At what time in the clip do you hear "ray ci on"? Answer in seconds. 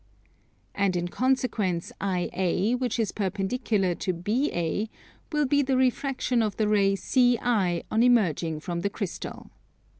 6.67-8.01